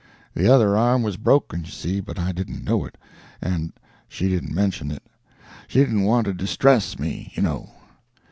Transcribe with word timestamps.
The 0.33 0.51
other 0.51 0.75
arm 0.75 1.03
was 1.03 1.15
broken, 1.15 1.63
you 1.63 1.69
see, 1.69 1.99
but 1.99 2.17
I 2.17 2.31
didn't 2.31 2.63
know 2.63 2.85
it, 2.85 2.97
and 3.39 3.71
she 4.07 4.29
didn't 4.29 4.51
mention 4.55 4.89
it. 4.89 5.03
She 5.67 5.77
didn't 5.77 6.05
want 6.05 6.25
to 6.25 6.33
distress 6.33 6.97
me, 6.97 7.31
you 7.35 7.43
know. 7.43 7.69